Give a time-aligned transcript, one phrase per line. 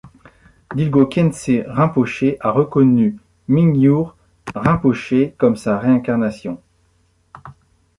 [0.73, 4.17] Dilgo Khyentse Rinpoché a reconnu Mingyur
[4.55, 6.59] Rinpoché comme sa réincarnation.